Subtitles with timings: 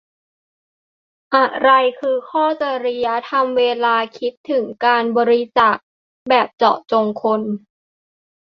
[1.35, 1.69] อะไร
[1.99, 5.77] คือข้อจริยธรรมเวลาคิดถึงการบริจาค
[6.29, 7.41] แบบเจาะจงคน